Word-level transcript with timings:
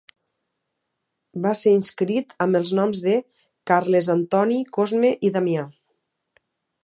Va 1.43 1.51
ser 1.59 1.73
inscrit 1.79 2.33
amb 2.45 2.59
els 2.61 2.71
noms 2.79 3.03
de 3.05 3.19
Carles 3.73 4.11
Antoni 4.17 4.59
Cosme 4.79 5.15
i 5.29 5.31
Damià. 5.37 5.69